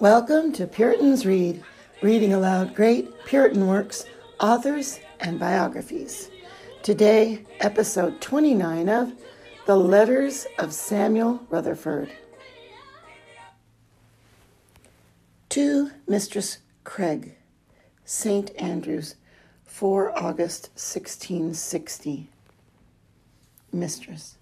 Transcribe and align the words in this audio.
Welcome 0.00 0.52
to 0.52 0.66
Puritans 0.66 1.26
Read, 1.26 1.62
reading 2.00 2.32
aloud 2.32 2.74
great 2.74 3.26
Puritan 3.26 3.66
works, 3.66 4.06
authors, 4.40 4.98
and 5.20 5.38
biographies. 5.38 6.30
Today, 6.82 7.44
episode 7.60 8.18
29 8.18 8.88
of 8.88 9.12
The 9.66 9.76
Letters 9.76 10.46
of 10.58 10.72
Samuel 10.72 11.42
Rutherford. 11.50 12.10
To 15.50 15.90
Mistress 16.08 16.60
Craig, 16.82 17.36
St. 18.06 18.52
Andrews, 18.56 19.16
4 19.66 20.18
August 20.18 20.70
1660. 20.76 22.30
Mistress, 23.70 24.38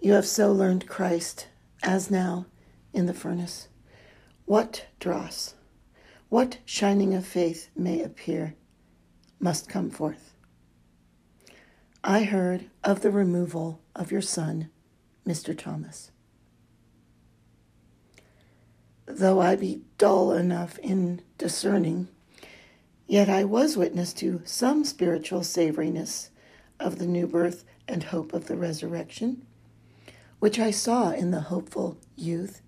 you 0.00 0.12
have 0.12 0.26
so 0.26 0.52
learned 0.52 0.86
Christ, 0.86 1.48
as 1.82 2.08
now 2.08 2.46
in 2.94 3.06
the 3.06 3.12
furnace. 3.12 3.68
What 4.46 4.86
dross, 5.00 5.54
what 6.28 6.58
shining 6.64 7.12
of 7.14 7.26
faith 7.26 7.68
may 7.76 8.00
appear, 8.00 8.54
must 9.38 9.68
come 9.68 9.90
forth. 9.90 10.32
I 12.02 12.22
heard 12.22 12.70
of 12.82 13.00
the 13.00 13.10
removal 13.10 13.80
of 13.94 14.12
your 14.12 14.20
son, 14.22 14.70
Mr. 15.26 15.56
Thomas. 15.56 16.10
Though 19.06 19.40
I 19.40 19.56
be 19.56 19.82
dull 19.98 20.32
enough 20.32 20.78
in 20.78 21.22
discerning, 21.36 22.08
yet 23.06 23.28
I 23.28 23.44
was 23.44 23.76
witness 23.76 24.12
to 24.14 24.40
some 24.44 24.84
spiritual 24.84 25.40
savoriness 25.40 26.30
of 26.80 26.98
the 26.98 27.06
new 27.06 27.26
birth 27.26 27.64
and 27.86 28.04
hope 28.04 28.32
of 28.32 28.46
the 28.46 28.56
resurrection, 28.56 29.46
which 30.38 30.58
I 30.58 30.70
saw 30.70 31.10
in 31.10 31.30
the 31.30 31.42
hopeful 31.42 31.98
youth 32.16 32.62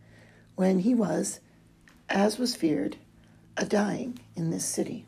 when 0.56 0.80
he 0.80 0.94
was, 0.94 1.40
as 2.08 2.38
was 2.38 2.56
feared, 2.56 2.96
a 3.56 3.64
dying 3.64 4.18
in 4.34 4.50
this 4.50 4.64
city. 4.64 5.06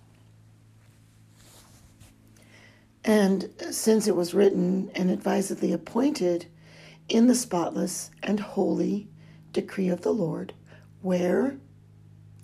And 3.04 3.50
since 3.70 4.06
it 4.06 4.14
was 4.14 4.34
written 4.34 4.90
and 4.94 5.10
advisedly 5.10 5.72
appointed 5.72 6.46
in 7.08 7.26
the 7.26 7.34
spotless 7.34 8.10
and 8.22 8.38
holy 8.38 9.08
decree 9.52 9.88
of 9.88 10.02
the 10.02 10.12
Lord, 10.12 10.52
where 11.00 11.56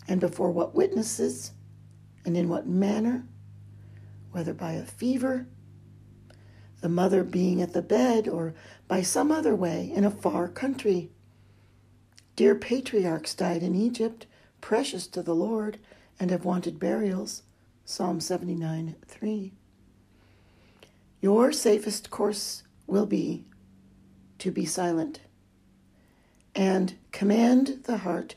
and 0.09 0.21
before 0.21 0.51
what 0.51 0.75
witnesses 0.75 1.53
and 2.25 2.37
in 2.37 2.49
what 2.49 2.67
manner, 2.67 3.25
whether 4.33 4.55
by 4.55 4.73
a 4.73 4.85
fever, 4.85 5.47
the 6.81 6.89
mother 6.89 7.25
being 7.25 7.63
at 7.63 7.73
the 7.73 7.83
bed, 7.83 8.29
or 8.29 8.55
by 8.89 9.03
some 9.03 9.31
other 9.33 9.55
way 9.55 9.91
in 9.95 10.05
a 10.05 10.11
far 10.11 10.49
country, 10.49 11.11
Dear 12.37 12.57
patriarchs 12.57 13.35
died 13.35 13.63
in 13.63 13.77
Egypt, 13.77 14.27
precious 14.61 15.07
to 15.09 15.23
the 15.23 15.35
Lord, 15.35 15.79
and 16.19 16.31
have 16.31 16.45
wanted 16.45 16.81
burials. 16.81 17.43
Psalm 17.85 18.21
79 18.21 18.97
3. 19.07 19.53
Your 21.21 21.53
safest 21.53 22.11
course 22.11 22.65
will 22.87 23.07
be 23.07 23.45
to 24.39 24.51
be 24.51 24.65
silent 24.65 25.21
and 26.55 26.97
command 27.13 27.83
the 27.85 27.99
heart 27.99 28.35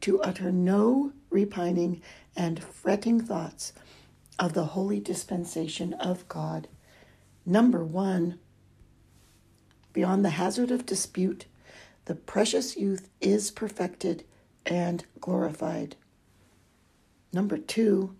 to 0.00 0.20
utter 0.22 0.52
no 0.52 1.12
repining 1.28 2.00
and 2.36 2.62
fretting 2.62 3.20
thoughts 3.20 3.72
of 4.38 4.54
the 4.54 4.66
holy 4.66 5.00
dispensation 5.00 5.92
of 5.94 6.26
God. 6.28 6.68
Number 7.44 7.84
one, 7.84 8.38
beyond 9.92 10.24
the 10.24 10.30
hazard 10.30 10.70
of 10.70 10.86
dispute, 10.86 11.46
the 12.10 12.16
precious 12.16 12.76
youth 12.76 13.08
is 13.20 13.52
perfected 13.52 14.24
and 14.66 15.04
glorified. 15.20 15.94
Number 17.32 17.56
two, 17.56 18.16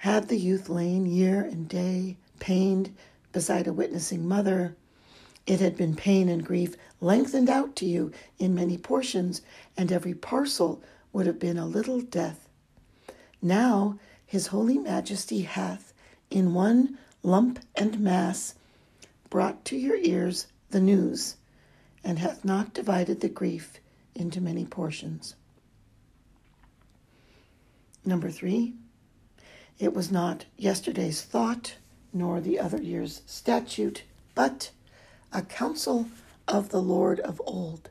had 0.00 0.28
the 0.28 0.36
youth 0.36 0.68
lain 0.68 1.06
year 1.06 1.40
and 1.40 1.66
day, 1.66 2.18
pained 2.40 2.94
beside 3.32 3.66
a 3.66 3.72
witnessing 3.72 4.28
mother, 4.28 4.76
it 5.46 5.60
had 5.60 5.78
been 5.78 5.96
pain 5.96 6.28
and 6.28 6.44
grief 6.44 6.76
lengthened 7.00 7.48
out 7.48 7.74
to 7.76 7.86
you 7.86 8.12
in 8.38 8.54
many 8.54 8.76
portions, 8.76 9.40
and 9.74 9.90
every 9.90 10.12
parcel 10.12 10.82
would 11.10 11.24
have 11.26 11.38
been 11.38 11.56
a 11.56 11.64
little 11.64 12.02
death. 12.02 12.50
Now 13.40 13.98
his 14.26 14.48
holy 14.48 14.76
majesty 14.76 15.40
hath, 15.40 15.94
in 16.30 16.52
one 16.52 16.98
lump 17.22 17.60
and 17.74 17.98
mass, 17.98 18.56
brought 19.30 19.64
to 19.64 19.76
your 19.78 19.96
ears 19.96 20.48
the 20.68 20.80
news 20.80 21.36
and 22.04 22.18
hath 22.18 22.44
not 22.44 22.74
divided 22.74 23.20
the 23.20 23.28
grief 23.28 23.80
into 24.14 24.40
many 24.40 24.64
portions. 24.64 25.34
Number 28.04 28.30
three, 28.30 28.74
it 29.78 29.94
was 29.94 30.10
not 30.10 30.46
yesterday's 30.56 31.22
thought, 31.22 31.76
nor 32.12 32.40
the 32.40 32.58
other 32.58 32.80
year's 32.80 33.22
statute, 33.26 34.02
but 34.34 34.70
a 35.32 35.42
counsel 35.42 36.08
of 36.46 36.70
the 36.70 36.80
Lord 36.80 37.20
of 37.20 37.40
old, 37.44 37.90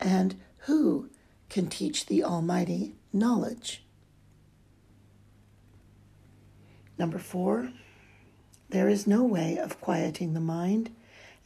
and 0.00 0.34
who 0.66 1.08
can 1.48 1.68
teach 1.68 2.06
the 2.06 2.24
Almighty 2.24 2.94
knowledge? 3.12 3.84
Number 6.98 7.18
four, 7.18 7.72
there 8.70 8.88
is 8.88 9.06
no 9.06 9.22
way 9.22 9.58
of 9.58 9.80
quieting 9.80 10.34
the 10.34 10.40
mind 10.40 10.90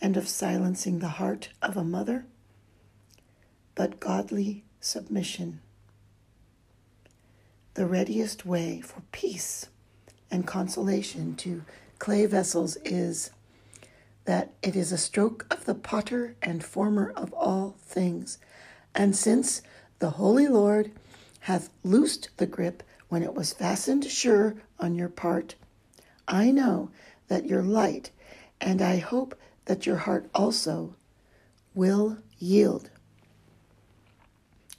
and 0.01 0.17
of 0.17 0.29
silencing 0.29 0.99
the 0.99 1.09
heart 1.09 1.51
of 1.63 1.77
a 1.77 1.85
mother, 1.85 2.27
but 3.75 4.01
godly 4.01 4.65
submission. 4.81 5.61
The 7.75 7.87
readiest 7.87 8.47
way 8.47 8.81
for 8.81 9.03
peace 9.13 9.67
and 10.31 10.47
consolation 10.47 11.37
to 11.37 11.65
clay 11.99 12.27
vessels 12.27 12.77
is 12.85 13.31
that 14.25 14.53
it 14.63 14.75
is 14.75 14.93
a 14.93 14.99
stroke 14.99 15.47
of 15.51 15.65
the 15.65 15.75
potter 15.75 16.37
and 16.43 16.65
former 16.65 17.13
of 17.17 17.33
all 17.33 17.77
things. 17.81 18.39
And 18.95 19.15
since 19.15 19.63
the 19.99 20.11
Holy 20.11 20.49
Lord 20.49 20.91
hath 21.41 21.71
loosed 21.85 22.31
the 22.37 22.47
grip 22.47 22.83
when 23.09 23.23
it 23.23 23.35
was 23.35 23.53
fastened 23.53 24.05
sure 24.05 24.57
on 24.81 24.95
your 24.95 25.09
part, 25.09 25.55
I 26.27 26.51
know 26.51 26.91
that 27.29 27.47
your 27.47 27.63
light, 27.63 28.11
and 28.61 28.83
I 28.83 28.97
hope 28.97 29.39
that 29.67 29.87
your 29.87 29.97
heart 29.97 30.29
also 30.35 30.95
will 31.75 32.19
yield. 32.39 32.91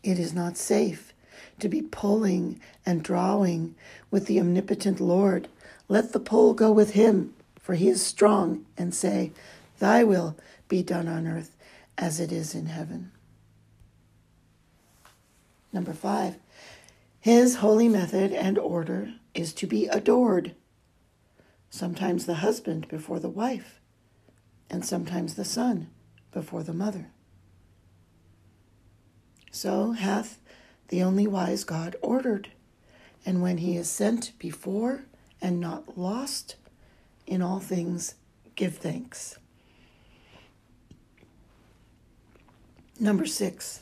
It 0.03 0.19
is 0.19 0.33
not 0.33 0.57
safe 0.57 1.13
to 1.59 1.69
be 1.69 1.81
pulling 1.81 2.59
and 2.85 3.03
drawing 3.03 3.75
with 4.09 4.25
the 4.25 4.39
omnipotent 4.39 4.99
Lord. 4.99 5.47
Let 5.87 6.13
the 6.13 6.19
pull 6.19 6.53
go 6.53 6.71
with 6.71 6.91
him, 6.91 7.33
for 7.59 7.75
he 7.75 7.89
is 7.89 8.05
strong, 8.05 8.65
and 8.77 8.93
say, 8.93 9.31
Thy 9.79 10.03
will 10.03 10.37
be 10.67 10.83
done 10.83 11.07
on 11.07 11.27
earth 11.27 11.55
as 11.97 12.19
it 12.19 12.31
is 12.31 12.55
in 12.55 12.67
heaven. 12.67 13.11
Number 15.73 15.93
five, 15.93 16.37
his 17.19 17.55
holy 17.55 17.89
method 17.89 18.31
and 18.31 18.57
order 18.57 19.13
is 19.33 19.53
to 19.53 19.67
be 19.67 19.87
adored. 19.87 20.55
Sometimes 21.69 22.25
the 22.25 22.35
husband 22.35 22.87
before 22.87 23.19
the 23.19 23.29
wife, 23.29 23.79
and 24.69 24.85
sometimes 24.85 25.35
the 25.35 25.45
son 25.45 25.89
before 26.31 26.63
the 26.63 26.73
mother. 26.73 27.07
So 29.51 29.93
hath 29.93 30.39
the 30.89 31.01
only 31.01 31.27
wise 31.27 31.63
God 31.63 31.95
ordered, 32.01 32.49
and 33.25 33.41
when 33.41 33.57
he 33.57 33.75
is 33.75 33.89
sent 33.89 34.37
before 34.39 35.05
and 35.41 35.59
not 35.59 35.97
lost, 35.97 36.55
in 37.25 37.41
all 37.41 37.59
things 37.59 38.15
give 38.55 38.77
thanks. 38.77 39.37
Number 42.99 43.25
six, 43.25 43.81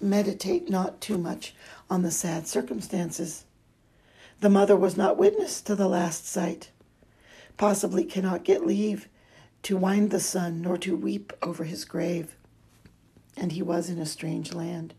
meditate 0.00 0.68
not 0.68 1.00
too 1.00 1.18
much 1.18 1.54
on 1.88 2.02
the 2.02 2.10
sad 2.10 2.48
circumstances. 2.48 3.44
The 4.40 4.50
mother 4.50 4.76
was 4.76 4.96
not 4.96 5.16
witness 5.16 5.60
to 5.62 5.76
the 5.76 5.88
last 5.88 6.26
sight, 6.26 6.70
possibly 7.56 8.04
cannot 8.04 8.42
get 8.42 8.66
leave 8.66 9.08
to 9.62 9.76
wind 9.76 10.10
the 10.10 10.20
son, 10.20 10.60
nor 10.60 10.76
to 10.78 10.96
weep 10.96 11.32
over 11.42 11.64
his 11.64 11.84
grave. 11.84 12.36
And 13.36 13.52
he 13.52 13.62
was 13.62 13.88
in 13.88 13.98
a 13.98 14.06
strange 14.06 14.52
land. 14.52 14.94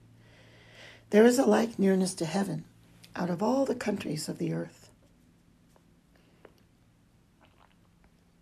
There 1.10 1.26
is 1.26 1.38
a 1.38 1.46
like 1.46 1.78
nearness 1.78 2.14
to 2.16 2.26
heaven 2.26 2.66
out 3.16 3.30
of 3.30 3.44
all 3.44 3.66
the 3.66 3.76
countries 3.76 4.28
of 4.28 4.38
the 4.38 4.54
earth. 4.54 4.90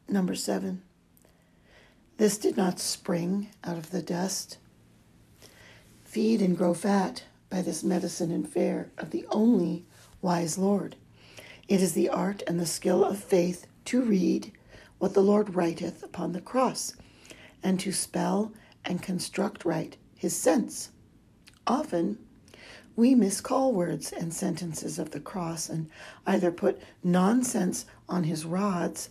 Number 0.07 0.35
seven, 0.35 0.81
this 2.18 2.38
did 2.38 2.56
not 2.56 2.79
spring 2.79 3.50
out 3.63 3.77
of 3.77 3.91
the 3.91 4.01
dust. 4.01 4.57
Feed 6.03 6.41
and 6.41 6.57
grow 6.57 6.74
fat 6.74 7.24
by 7.50 7.62
this 7.62 7.83
medicine 7.83 8.31
and 8.31 8.47
fare 8.47 8.91
of 8.97 9.12
the 9.12 9.25
only 9.31 9.85
wise 10.21 10.57
Lord. 10.57 10.95
It 11.67 11.81
is 11.81 11.94
the 11.94 12.09
art 12.09 12.44
and 12.47 12.59
the 12.59 12.65
skill 12.65 13.03
of 13.03 13.17
faith 13.17 13.65
to 13.85 14.01
read 14.01 14.51
what 15.01 15.15
the 15.15 15.19
Lord 15.19 15.56
writeth 15.56 16.03
upon 16.03 16.31
the 16.31 16.39
cross, 16.39 16.94
and 17.63 17.80
to 17.80 17.92
spell 17.92 18.53
and 18.86 19.01
construct 19.01 19.65
right 19.65 19.98
his 20.15 20.36
sense. 20.36 20.92
Often 21.65 22.19
we 22.95 23.15
miscall 23.15 23.74
words 23.74 24.12
and 24.12 24.31
sentences 24.31 25.00
of 25.00 25.09
the 25.09 25.19
cross 25.19 25.69
and 25.69 25.89
either 26.27 26.51
put 26.51 26.80
nonsense 27.03 27.88
on 28.07 28.25
his 28.25 28.45
rods 28.45 29.09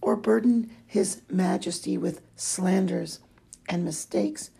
or 0.00 0.16
burden 0.16 0.72
his 0.84 1.22
majesty 1.30 1.96
with 1.96 2.20
slanders 2.34 3.20
and 3.68 3.84
mistakes 3.84 4.50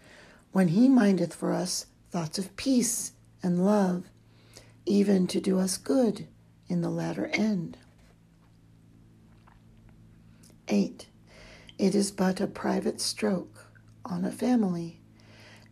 when 0.52 0.69
he 0.69 0.88
mindeth 0.88 1.34
for 1.34 1.52
us 1.52 1.86
thoughts 2.12 2.38
of 2.38 2.54
peace 2.54 3.14
and 3.42 3.66
love, 3.66 4.04
even 4.86 5.26
to 5.26 5.40
do 5.40 5.58
us 5.58 5.76
good 5.76 6.28
in 6.69 6.82
the 6.82 6.90
latter 6.90 7.26
end. 7.32 7.76
8. 10.68 11.06
It 11.78 11.94
is 11.94 12.10
but 12.10 12.40
a 12.40 12.46
private 12.46 13.00
stroke 13.00 13.66
on 14.04 14.24
a 14.24 14.30
family, 14.30 15.00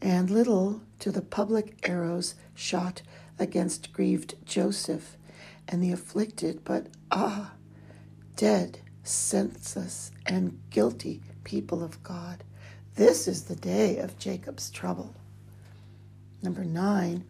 and 0.00 0.31
little 0.31 0.82
to 1.00 1.10
the 1.10 1.22
public 1.22 1.78
arrows 1.88 2.34
shot 2.54 3.02
against 3.38 3.93
grieved 3.93 4.34
Joseph 4.44 5.16
and 5.69 5.82
the 5.82 5.93
afflicted, 5.93 6.64
but 6.64 6.87
ah, 7.10 7.52
dead, 8.37 8.78
senseless, 9.02 10.10
and 10.26 10.58
guilty 10.70 11.22
people 11.44 11.82
of 11.82 12.02
God. 12.02 12.44
This 12.94 13.28
is 13.28 13.44
the 13.44 13.56
day 13.56 13.98
of 13.98 14.19
Jacob's 14.19 14.70
trouble. 14.70 15.14
Number 16.43 16.64
nine, 16.64 17.25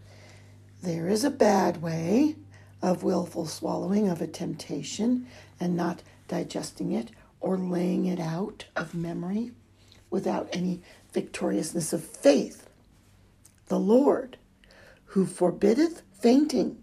there 0.82 1.08
is 1.08 1.24
a 1.24 1.30
bad 1.30 1.82
way 1.82 2.36
of 2.82 3.02
willful 3.02 3.46
swallowing 3.46 4.08
of 4.08 4.20
a 4.20 4.26
temptation 4.26 5.26
and 5.58 5.76
not 5.76 6.02
digesting 6.28 6.92
it 6.92 7.10
or 7.40 7.56
laying 7.58 8.06
it 8.06 8.20
out 8.20 8.66
of 8.74 8.94
memory 8.94 9.52
without 10.10 10.48
any 10.52 10.82
victoriousness 11.12 11.92
of 11.92 12.04
faith. 12.04 12.68
The 13.66 13.78
Lord, 13.78 14.36
who 15.06 15.26
forbiddeth 15.26 16.02
fainting, 16.12 16.82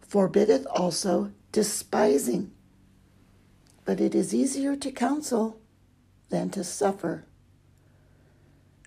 forbiddeth 0.00 0.66
also 0.70 1.32
despising. 1.52 2.52
But 3.84 4.00
it 4.00 4.14
is 4.14 4.34
easier 4.34 4.76
to 4.76 4.90
counsel 4.90 5.58
than 6.28 6.50
to 6.50 6.64
suffer. 6.64 7.24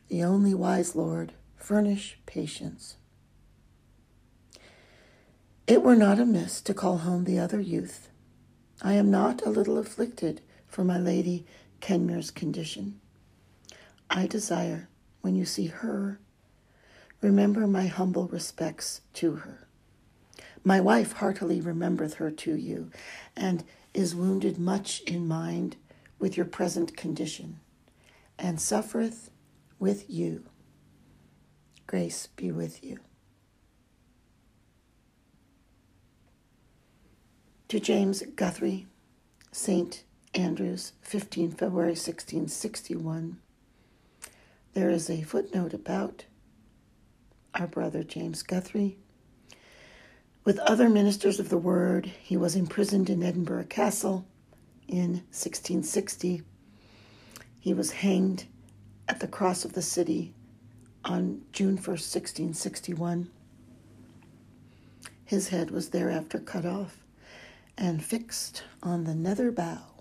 The 0.10 0.24
only 0.24 0.54
wise 0.54 0.96
Lord, 0.96 1.34
furnish 1.56 2.20
patience. 2.26 2.98
It 5.68 5.84
were 5.84 5.96
not 5.96 6.20
amiss 6.20 6.62
to 6.62 6.74
call 6.74 7.00
home 7.00 7.26
the 7.26 7.40
other 7.40 7.60
youth. 7.60 8.10
I 8.82 8.94
am 8.94 9.12
not 9.12 9.46
a 9.46 9.50
little 9.50 9.78
afflicted 9.78 10.42
for 10.68 10.84
my 10.84 10.98
lady 10.98 11.46
Kenmure's 11.80 12.32
condition. 12.32 13.00
I 14.10 14.28
desire, 14.28 14.90
when 15.22 15.36
you 15.36 15.46
see 15.46 15.68
her, 15.68 16.20
remember 17.22 17.68
my 17.68 17.88
humble 17.88 18.28
respects 18.28 19.02
to 19.14 19.36
her. 19.36 19.68
My 20.64 20.80
wife 20.80 21.14
heartily 21.14 21.62
remembereth 21.62 22.16
her 22.16 22.32
to 22.32 22.56
you, 22.56 22.92
and 23.36 23.64
is 23.94 24.16
wounded 24.16 24.58
much 24.58 25.02
in 25.02 25.28
mind 25.28 25.78
with 26.20 26.36
your 26.36 26.46
present 26.46 26.96
condition, 26.98 27.60
and 28.38 28.60
suffereth 28.60 29.30
with 29.80 30.10
you. 30.10 30.44
Grace 31.86 32.28
be 32.36 32.52
with 32.52 32.84
you. 32.84 33.00
To 37.70 37.80
James 37.80 38.24
Guthrie, 38.36 38.88
St. 39.52 40.04
Andrews, 40.38 40.94
15 41.02 41.52
February 41.52 41.92
1661, 41.92 43.40
there 44.74 44.92
is 44.92 45.10
a 45.10 45.24
footnote 45.24 45.74
about 45.74 46.26
our 47.56 47.66
brother 47.66 48.04
James 48.04 48.44
Guthrie. 48.44 49.00
With 50.46 50.60
other 50.60 50.90
ministers 50.90 51.40
of 51.40 51.50
the 51.50 51.58
word, 51.58 52.12
he 52.22 52.38
was 52.38 52.56
imprisoned 52.56 53.10
in 53.10 53.24
Edinburgh 53.24 53.66
Castle 53.66 54.28
in 54.88 55.24
1660. 55.34 56.44
He 57.60 57.74
was 57.74 57.92
hanged 57.92 58.46
at 59.10 59.20
the 59.20 59.28
cross 59.28 59.66
of 59.66 59.74
the 59.74 59.82
city 59.82 60.36
on 61.04 61.42
June 61.52 61.78
1st, 61.78 62.14
1661. 62.14 63.32
His 65.26 65.48
head 65.48 65.72
was 65.72 65.90
thereafter 65.90 66.38
cut 66.38 66.66
off 66.66 67.00
and 67.76 68.06
fixed 68.06 68.64
on 68.84 69.06
the 69.06 69.16
nether 69.16 69.52
bow. 69.52 69.97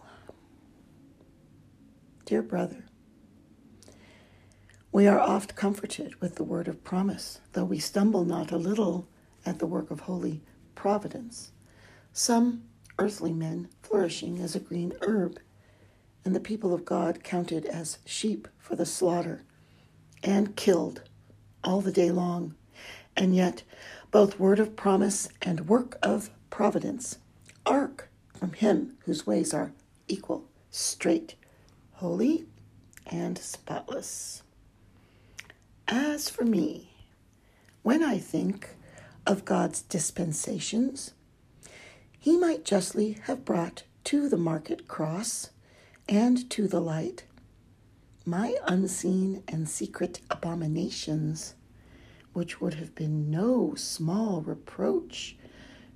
Dear 2.27 2.43
brother, 2.43 2.87
we 4.91 5.07
are 5.07 5.21
oft 5.21 5.55
comforted 5.55 6.21
with 6.21 6.35
the 6.35 6.43
word 6.43 6.67
of 6.67 6.83
promise, 6.83 7.39
though 7.53 7.65
we 7.65 7.79
stumble 7.79 8.25
not 8.25 8.51
a 8.51 8.57
little 8.57 9.07
at 9.47 9.61
the 9.61 9.67
work 9.67 9.93
of 9.93 10.01
holy 10.01 10.43
providence. 10.75 11.53
Some 12.13 12.65
earthly 12.99 13.33
men 13.33 13.69
flourishing 13.81 14.41
as 14.41 14.57
a 14.57 14.61
green 14.61 14.93
herb, 15.03 15.39
and 16.25 16.35
the 16.35 16.41
people 16.41 16.75
of 16.75 16.85
God 16.85 17.23
counted 17.23 17.65
as 17.65 17.99
sheep 18.05 18.49
for 18.59 18.75
the 18.75 18.87
slaughter 18.87 19.45
and 20.25 20.57
killed 20.57 21.03
all 21.63 21.81
the 21.81 21.93
day 21.93 22.11
long. 22.11 22.57
And 23.17 23.37
yet, 23.37 23.63
both 24.11 24.41
word 24.41 24.59
of 24.59 24.75
promise 24.75 25.29
and 25.43 25.69
work 25.69 25.97
of 26.03 26.31
providence 26.51 27.19
arc 27.65 28.09
from 28.35 28.53
him 28.55 28.99
whose 29.05 29.29
ways 29.29 29.55
are 29.55 29.71
equal, 30.09 30.49
straight, 30.73 31.37
holy, 31.97 32.45
and 33.07 33.39
spotless. 33.39 34.43
As 35.89 36.29
for 36.29 36.45
me, 36.45 36.91
when 37.83 38.03
I 38.03 38.19
think 38.19 38.77
of 39.27 39.47
God's 39.47 39.81
dispensations, 39.81 41.15
he 42.19 42.37
might 42.37 42.65
justly 42.65 43.13
have 43.25 43.45
brought 43.47 43.85
to 44.05 44.29
the 44.29 44.37
market 44.37 44.87
cross 44.87 45.51
and 46.09 46.49
to 46.51 46.69
the 46.69 46.81
light 46.81 47.25
my 48.27 48.57
unseen 48.67 49.43
and 49.49 49.69
secret 49.69 50.21
abominations, 50.31 51.55
which 52.33 52.61
would 52.61 52.75
have 52.75 52.95
been 52.95 53.31
no 53.31 53.75
small 53.77 54.43
reproach 54.43 55.37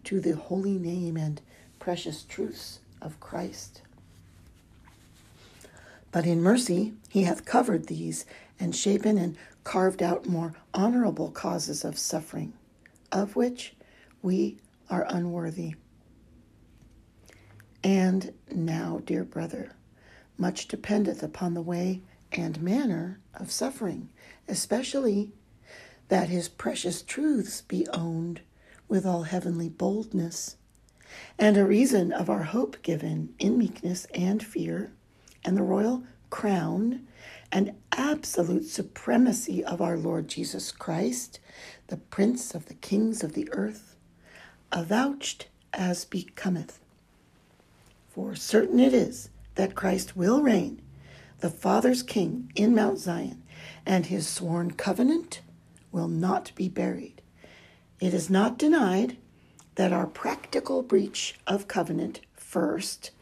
to 0.04 0.20
the 0.20 0.36
holy 0.36 0.78
name 0.78 1.16
and 1.16 1.42
precious 1.78 2.22
truths 2.22 2.78
of 3.02 3.20
Christ. 3.20 3.82
But 6.12 6.26
in 6.26 6.42
mercy 6.42 6.94
he 7.08 7.22
hath 7.22 7.44
covered 7.44 7.86
these 7.86 8.24
and 8.58 8.74
shapen 8.74 9.16
and 9.18 9.36
carved 9.64 10.02
out 10.02 10.26
more 10.26 10.54
honorable 10.74 11.30
causes 11.30 11.84
of 11.84 11.98
suffering, 11.98 12.52
of 13.12 13.36
which 13.36 13.74
we 14.22 14.58
are 14.88 15.06
unworthy. 15.08 15.74
And 17.82 18.34
now, 18.50 19.00
dear 19.04 19.24
brother, 19.24 19.72
much 20.36 20.68
dependeth 20.68 21.22
upon 21.22 21.54
the 21.54 21.62
way 21.62 22.02
and 22.32 22.60
manner 22.62 23.20
of 23.34 23.50
suffering, 23.50 24.08
especially 24.48 25.32
that 26.08 26.28
his 26.28 26.48
precious 26.48 27.02
truths 27.02 27.62
be 27.62 27.86
owned 27.92 28.40
with 28.88 29.06
all 29.06 29.22
heavenly 29.22 29.68
boldness, 29.68 30.56
and 31.38 31.56
a 31.56 31.64
reason 31.64 32.12
of 32.12 32.28
our 32.28 32.42
hope 32.44 32.82
given 32.82 33.34
in 33.38 33.56
meekness 33.56 34.06
and 34.12 34.42
fear, 34.42 34.92
and 35.44 35.56
the 35.56 35.62
royal 35.62 36.04
crown 36.28 37.06
and 37.52 37.74
absolute 37.92 38.64
supremacy 38.64 39.64
of 39.64 39.80
our 39.80 39.96
Lord 39.96 40.28
Jesus 40.28 40.70
Christ, 40.70 41.40
the 41.88 41.96
Prince 41.96 42.54
of 42.54 42.66
the 42.66 42.74
kings 42.74 43.24
of 43.24 43.32
the 43.32 43.48
earth, 43.52 43.96
avouched 44.72 45.46
as 45.72 46.04
becometh. 46.04 46.78
For 48.08 48.34
certain 48.34 48.78
it 48.78 48.94
is 48.94 49.30
that 49.56 49.74
Christ 49.74 50.16
will 50.16 50.42
reign 50.42 50.82
the 51.40 51.50
Father's 51.50 52.02
King 52.02 52.52
in 52.54 52.74
Mount 52.74 52.98
Zion, 52.98 53.42
and 53.86 54.06
his 54.06 54.28
sworn 54.28 54.72
covenant 54.72 55.40
will 55.90 56.08
not 56.08 56.52
be 56.54 56.68
buried. 56.68 57.22
It 57.98 58.14
is 58.14 58.30
not 58.30 58.58
denied 58.58 59.16
that 59.76 59.92
our 59.92 60.06
practical 60.06 60.82
breach 60.82 61.36
of 61.46 61.68
covenant 61.68 62.20
first, 62.50 63.12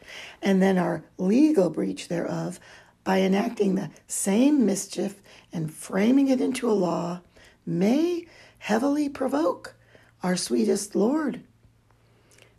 and 0.41 0.59
then 0.59 0.77
our 0.77 1.03
legal 1.17 1.69
breach 1.69 2.07
thereof, 2.07 2.59
by 3.03 3.21
enacting 3.21 3.75
the 3.75 3.91
same 4.07 4.65
mischief 4.65 5.21
and 5.53 5.71
framing 5.71 6.27
it 6.27 6.41
into 6.41 6.69
a 6.69 6.73
law, 6.73 7.21
may 7.65 8.25
heavily 8.57 9.07
provoke 9.07 9.75
our 10.23 10.35
sweetest 10.35 10.95
Lord. 10.95 11.41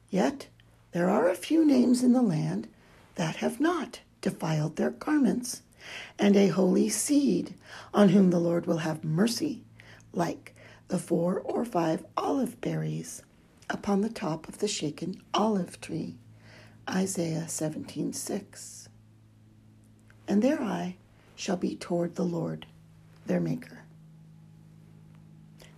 Yet 0.09 0.47
there 0.93 1.11
are 1.11 1.29
a 1.29 1.35
few 1.35 1.65
names 1.65 2.03
in 2.03 2.13
the 2.13 2.23
land 2.23 2.69
that 3.17 3.37
have 3.37 3.61
not 3.61 4.01
defiled 4.21 4.77
their 4.77 4.91
garments, 4.91 5.63
and 6.19 6.37
a 6.37 6.49
holy 6.49 6.89
seed 6.89 7.55
on 7.93 8.11
whom 8.11 8.31
the 8.31 8.39
Lord 8.39 8.67
will 8.67 8.79
have 8.79 9.03
mercy, 9.03 9.65
like 10.13 10.55
the 10.89 10.99
four 10.99 11.41
or 11.41 11.65
five 11.65 12.05
olive 12.17 12.61
berries 12.61 13.23
upon 13.69 14.01
the 14.01 14.09
top 14.09 14.49
of 14.49 14.59
the 14.59 14.69
shaken 14.69 15.21
olive 15.35 15.81
tree. 15.81 16.17
Isaiah 16.89 17.47
17:6. 17.49 18.89
And 20.27 20.43
their 20.43 20.63
eye 20.63 20.97
shall 21.37 21.57
be 21.57 21.77
toward 21.77 22.15
the 22.15 22.25
Lord, 22.25 22.67
their 23.27 23.41
maker. 23.41 23.81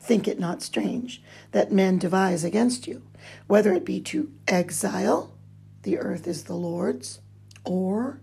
think 0.03 0.27
it 0.27 0.41
not 0.41 0.63
strange 0.63 1.23
that 1.53 1.71
men 1.73 1.97
devise 1.97 2.43
against 2.43 2.89
you, 2.89 3.03
whether 3.47 3.73
it 3.73 3.85
be 3.85 4.01
to 4.01 4.33
exile, 4.49 5.33
the 5.83 5.97
earth 5.97 6.27
is 6.27 6.45
the 6.45 6.57
Lord's, 6.57 7.21
or 7.65 8.21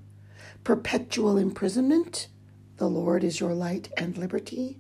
perpetual 0.63 1.38
imprisonment, 1.38 2.27
the 2.77 2.89
Lord 2.89 3.24
is 3.24 3.39
your 3.39 3.53
light 3.53 3.89
and 3.98 4.17
liberty, 4.17 4.77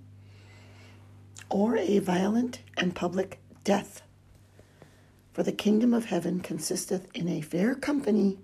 or 1.49 1.77
a 1.77 1.99
violent 1.99 2.59
and 2.75 2.93
public 2.93 3.39
death. 3.63 4.01
For 5.33 5.43
the 5.43 5.51
kingdom 5.51 5.93
of 5.93 6.05
heaven 6.05 6.39
consisteth 6.39 7.07
in 7.13 7.27
a 7.27 7.41
fair 7.41 7.75
company 7.75 8.39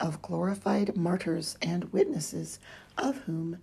of 0.00 0.22
glorified 0.22 0.96
martyrs 0.96 1.56
and 1.60 1.92
witnesses, 1.92 2.58
of 2.96 3.18
whom 3.18 3.58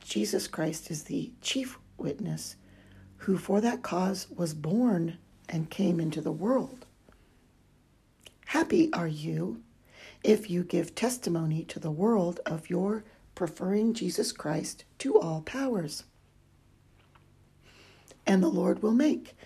Jesus 0.00 0.46
Christ 0.46 0.90
is 0.90 1.04
the 1.04 1.32
chief 1.40 1.78
witness, 1.96 2.56
who 3.18 3.38
for 3.38 3.60
that 3.60 3.82
cause 3.82 4.26
was 4.30 4.54
born 4.54 5.18
and 5.48 5.70
came 5.70 6.00
into 6.00 6.20
the 6.20 6.32
world. 6.32 6.86
Happy 8.46 8.92
are 8.92 9.08
you 9.08 9.62
if 10.22 10.50
you 10.50 10.62
give 10.62 10.94
testimony 10.94 11.64
to 11.64 11.78
the 11.78 11.90
world 11.90 12.40
of 12.44 12.68
your 12.68 13.04
preferring 13.34 13.94
Jesus 13.94 14.32
Christ 14.32 14.84
to 14.98 15.18
all 15.18 15.40
powers. 15.42 16.04
And 18.26 18.42
the 18.42 18.48
Lord 18.48 18.82
will 18.82 18.92
make 18.92 19.36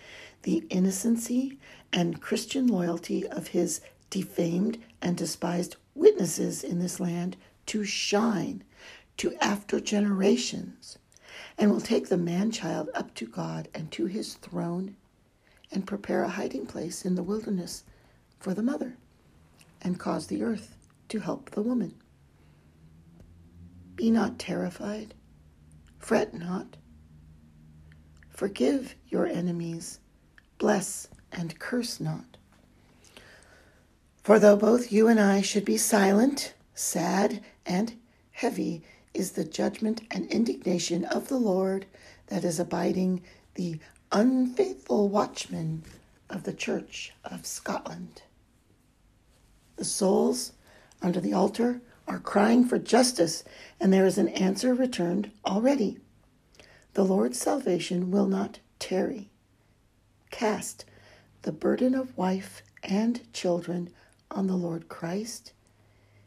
the 0.45 0.63
innocency 0.69 1.57
and 1.91 2.21
Christian 2.21 2.67
loyalty 2.67 3.27
of 3.27 3.47
his 3.47 3.81
defamed 4.11 4.77
and 5.01 5.17
despised 5.17 5.75
witnesses 5.95 6.63
in 6.63 6.77
this 6.77 6.99
land 6.99 7.35
to 7.65 7.83
shine 7.83 8.63
to 9.17 9.33
after 9.41 9.79
generations, 9.79 10.99
and 11.57 11.71
will 11.71 11.81
take 11.81 12.09
the 12.09 12.17
man 12.17 12.51
child 12.51 12.89
up 12.93 13.15
to 13.15 13.25
God 13.25 13.69
and 13.73 13.91
to 13.93 14.05
his 14.05 14.35
throne, 14.35 14.95
and 15.71 15.87
prepare 15.87 16.23
a 16.23 16.29
hiding 16.29 16.67
place 16.67 17.05
in 17.05 17.15
the 17.15 17.23
wilderness 17.23 17.83
for 18.39 18.53
the 18.53 18.61
mother, 18.61 18.97
and 19.81 19.99
cause 19.99 20.27
the 20.27 20.43
earth 20.43 20.75
to 21.09 21.19
help 21.19 21.49
the 21.49 21.63
woman. 21.63 21.95
Be 23.95 24.11
not 24.11 24.37
terrified, 24.37 25.15
fret 25.97 26.35
not. 26.35 26.77
Forgive 28.29 28.93
your 29.07 29.25
enemies, 29.25 30.01
bless 30.57 31.07
and 31.31 31.59
curse 31.59 31.99
not. 31.99 32.37
For 34.23 34.39
though 34.39 34.55
both 34.55 34.91
you 34.91 35.07
and 35.07 35.19
I 35.19 35.41
should 35.41 35.65
be 35.65 35.77
silent, 35.77 36.53
sad, 36.73 37.43
and 37.65 37.93
heavy 38.31 38.83
is 39.13 39.31
the 39.31 39.43
judgment 39.45 40.01
and 40.11 40.25
indignation 40.27 41.05
of 41.05 41.27
the 41.27 41.37
Lord 41.37 41.85
that 42.27 42.43
is 42.43 42.59
abiding 42.59 43.21
the 43.53 43.79
unfaithful 44.11 45.09
watchman 45.09 45.83
of 46.29 46.43
the 46.43 46.53
Church 46.53 47.13
of 47.23 47.45
Scotland. 47.45 48.23
The 49.75 49.85
souls 49.85 50.53
under 51.01 51.19
the 51.19 51.33
altar 51.33 51.81
are 52.07 52.19
crying 52.19 52.65
for 52.65 52.77
justice, 52.77 53.43
and 53.79 53.91
there 53.91 54.05
is 54.05 54.17
an 54.17 54.29
answer 54.29 54.73
returned 54.73 55.31
already. 55.45 55.97
The 56.93 57.05
Lord's 57.05 57.39
salvation 57.39 58.11
will 58.11 58.27
not 58.27 58.59
tarry. 58.79 59.29
Cast 60.37 60.83
the 61.43 61.53
burden 61.53 61.95
of 61.95 62.17
wife 62.17 62.61
and 62.83 63.21
children 63.31 63.89
on 64.29 64.47
the 64.47 64.57
Lord 64.57 64.89
Christ. 64.89 65.53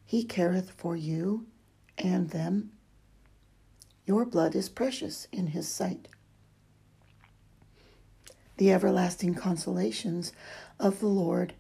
He 0.03 0.25
careth 0.25 0.71
for 0.71 0.97
you 0.97 1.45
and 1.99 2.31
them. 2.31 2.71
Your 4.07 4.25
blood 4.25 4.55
is 4.55 4.71
precious 4.71 5.29
in 5.31 5.49
his 5.49 5.69
sight. 5.69 6.09
The 8.57 8.73
everlasting 8.73 9.35
consolations 9.35 10.33
of 10.81 11.01
the 11.01 11.07
Lord 11.07 11.53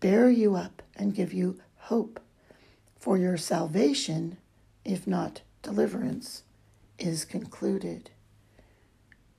bear 0.00 0.28
you 0.28 0.56
up 0.56 0.82
and 0.94 1.14
give 1.14 1.32
you 1.32 1.58
hope, 1.76 2.20
for 2.98 3.16
your 3.16 3.38
salvation, 3.38 4.36
if 4.84 5.06
not 5.06 5.40
deliverance, 5.62 6.42
is 6.98 7.24
concluded. 7.24 8.10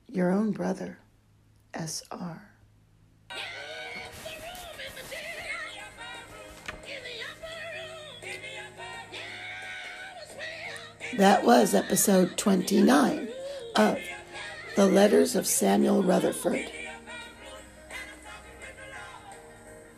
Your 0.08 0.32
own 0.32 0.50
brother, 0.50 0.98
S.R. 1.72 2.55
That 11.18 11.44
was 11.46 11.74
episode 11.74 12.36
29 12.36 13.28
of 13.74 13.98
The 14.76 14.84
Letters 14.84 15.34
of 15.34 15.46
Samuel 15.46 16.02
Rutherford. 16.02 16.70